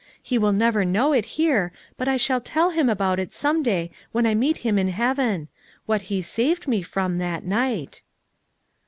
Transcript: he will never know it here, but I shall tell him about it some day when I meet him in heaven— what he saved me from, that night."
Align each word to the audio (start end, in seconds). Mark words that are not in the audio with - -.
he 0.23 0.35
will 0.35 0.51
never 0.51 0.83
know 0.83 1.13
it 1.13 1.25
here, 1.37 1.71
but 1.95 2.07
I 2.07 2.17
shall 2.17 2.41
tell 2.41 2.71
him 2.71 2.89
about 2.89 3.19
it 3.19 3.35
some 3.35 3.61
day 3.61 3.91
when 4.11 4.25
I 4.25 4.33
meet 4.33 4.57
him 4.65 4.79
in 4.79 4.87
heaven— 4.87 5.47
what 5.85 6.01
he 6.09 6.23
saved 6.23 6.67
me 6.67 6.81
from, 6.81 7.19
that 7.19 7.45
night." 7.45 8.01